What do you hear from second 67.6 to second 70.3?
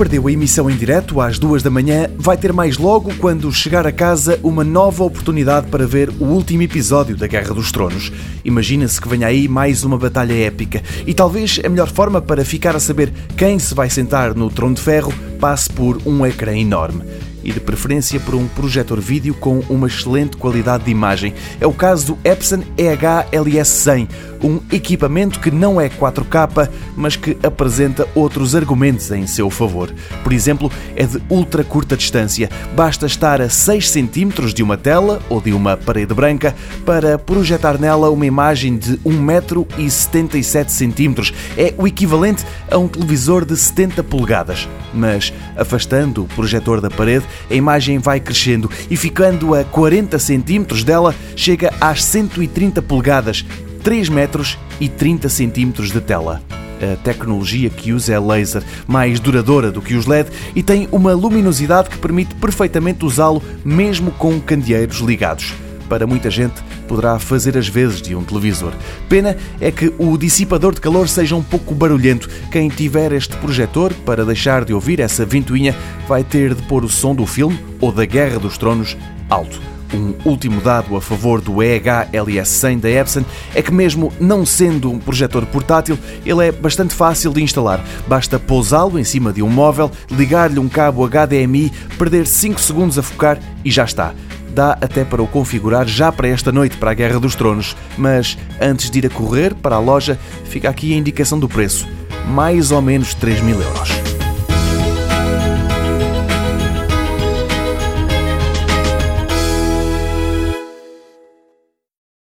vezes de um televisor. Pena é que o